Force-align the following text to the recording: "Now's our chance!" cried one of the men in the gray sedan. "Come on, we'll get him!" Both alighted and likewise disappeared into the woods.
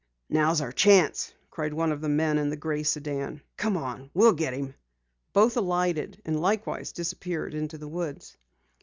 "Now's 0.31 0.61
our 0.61 0.71
chance!" 0.71 1.31
cried 1.51 1.75
one 1.75 1.91
of 1.91 2.01
the 2.01 2.09
men 2.09 2.39
in 2.39 2.49
the 2.49 2.55
gray 2.55 2.81
sedan. 2.81 3.39
"Come 3.55 3.77
on, 3.77 4.09
we'll 4.15 4.33
get 4.33 4.55
him!" 4.55 4.73
Both 5.31 5.57
alighted 5.57 6.19
and 6.25 6.41
likewise 6.41 6.91
disappeared 6.91 7.53
into 7.53 7.77
the 7.77 7.87
woods. 7.87 8.35